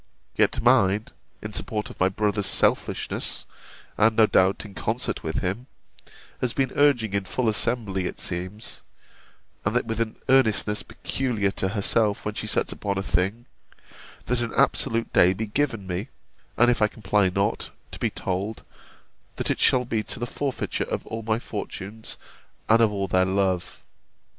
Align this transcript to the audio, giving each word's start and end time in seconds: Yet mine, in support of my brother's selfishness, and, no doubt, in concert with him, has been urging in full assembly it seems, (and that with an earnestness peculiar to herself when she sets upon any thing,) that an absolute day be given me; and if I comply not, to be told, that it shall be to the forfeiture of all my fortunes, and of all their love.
Yet 0.35 0.59
mine, 0.63 1.09
in 1.43 1.53
support 1.53 1.91
of 1.91 1.99
my 1.99 2.09
brother's 2.09 2.47
selfishness, 2.47 3.45
and, 3.99 4.15
no 4.15 4.25
doubt, 4.25 4.65
in 4.65 4.73
concert 4.73 5.21
with 5.21 5.41
him, 5.43 5.67
has 6.39 6.53
been 6.53 6.71
urging 6.75 7.13
in 7.13 7.25
full 7.25 7.47
assembly 7.47 8.07
it 8.07 8.19
seems, 8.19 8.81
(and 9.63 9.75
that 9.75 9.85
with 9.85 9.99
an 10.01 10.15
earnestness 10.27 10.81
peculiar 10.81 11.51
to 11.51 11.67
herself 11.69 12.25
when 12.25 12.33
she 12.33 12.47
sets 12.47 12.71
upon 12.71 12.97
any 12.97 13.03
thing,) 13.05 13.45
that 14.25 14.41
an 14.41 14.55
absolute 14.55 15.13
day 15.13 15.33
be 15.33 15.45
given 15.45 15.85
me; 15.85 16.07
and 16.57 16.71
if 16.71 16.81
I 16.81 16.87
comply 16.87 17.29
not, 17.29 17.69
to 17.91 17.99
be 17.99 18.09
told, 18.09 18.63
that 19.35 19.51
it 19.51 19.59
shall 19.59 19.85
be 19.85 20.01
to 20.01 20.17
the 20.19 20.25
forfeiture 20.25 20.83
of 20.85 21.05
all 21.05 21.21
my 21.21 21.37
fortunes, 21.37 22.17
and 22.67 22.81
of 22.81 22.91
all 22.91 23.07
their 23.07 23.25
love. 23.25 23.83